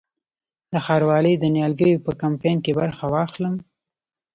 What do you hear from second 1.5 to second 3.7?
نیالګیو په کمپاین کې برخه واخلم؟